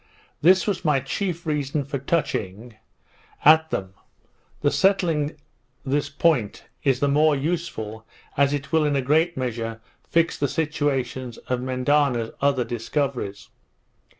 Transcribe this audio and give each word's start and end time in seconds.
This 0.41 0.65
was 0.65 0.83
my 0.83 0.99
chief 0.99 1.45
reason 1.45 1.85
for 1.85 1.99
touching, 1.99 2.73
at 3.45 3.69
them; 3.69 3.93
the 4.61 4.71
settling 4.71 5.37
this 5.85 6.09
point 6.09 6.63
is 6.83 7.01
the 7.01 7.07
more 7.07 7.35
useful, 7.35 8.07
as 8.35 8.51
it 8.51 8.71
will 8.71 8.83
in 8.83 8.95
a 8.95 9.03
great 9.03 9.37
measure 9.37 9.79
fix 10.03 10.39
the 10.39 10.47
situations 10.47 11.37
of 11.49 11.59
Mendana's 11.61 12.31
other 12.41 12.63
discoveries. 12.63 13.49